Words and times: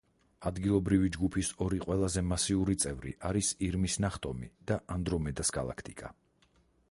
ადგილობრივი 0.49 1.11
ჯგუფის 1.15 1.51
ორი 1.65 1.81
ყველაზე 1.83 2.23
მასიური 2.31 2.77
წევრი 2.85 3.13
არის 3.31 3.51
„ირმის 3.67 3.99
ნახტომი“ 4.07 4.51
და 4.71 4.79
ანდრომედას 4.97 5.53
გალაქტიკა. 5.61 6.13